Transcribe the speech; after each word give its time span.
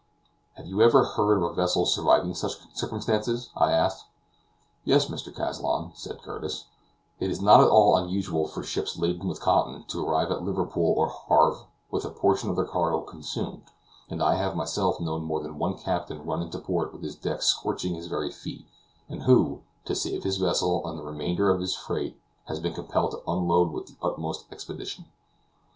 "Have 0.55 0.65
you 0.65 0.81
ever 0.81 1.03
heard 1.03 1.35
of 1.37 1.43
a 1.43 1.53
vessel 1.53 1.85
surviving 1.85 2.33
such 2.33 2.53
circumstances?" 2.75 3.51
I 3.55 3.71
asked. 3.71 4.07
"Yes, 4.83 5.05
Mr. 5.09 5.31
Kazallon," 5.31 5.91
said 5.95 6.23
Curtis; 6.23 6.65
"it 7.19 7.29
is 7.29 7.39
not 7.39 7.59
at 7.61 7.69
all 7.69 7.95
an 7.95 8.05
unusual 8.05 8.47
thing 8.47 8.53
for 8.55 8.63
ships 8.63 8.97
laden 8.97 9.27
with 9.27 9.39
cotton 9.39 9.83
to 9.89 10.03
arrive 10.03 10.31
at 10.31 10.41
Liverpool 10.41 10.91
or 10.97 11.09
Havre 11.29 11.65
with 11.91 12.03
a 12.03 12.09
portion 12.09 12.49
of 12.49 12.55
their 12.55 12.65
cargo 12.65 13.01
consumed; 13.01 13.65
and 14.09 14.23
I 14.23 14.33
have 14.37 14.55
myself 14.55 14.99
known 14.99 15.23
more 15.23 15.39
than 15.43 15.59
one 15.59 15.77
captain 15.77 16.25
run 16.25 16.41
into 16.41 16.57
port 16.57 16.93
with 16.93 17.03
his 17.03 17.15
deck 17.15 17.43
scorching 17.43 17.93
his 17.93 18.07
very 18.07 18.31
feet, 18.31 18.65
and 19.07 19.21
who, 19.21 19.61
to 19.85 19.93
save 19.93 20.23
his 20.23 20.37
vessel 20.37 20.81
and 20.87 20.97
the 20.97 21.03
remainder 21.03 21.51
of 21.51 21.61
his 21.61 21.75
freight 21.75 22.19
has 22.47 22.59
been 22.59 22.73
compelled 22.73 23.11
to 23.11 23.21
unload 23.31 23.69
with 23.71 23.85
the 23.85 23.95
utmost 24.03 24.47
expedition. 24.51 25.05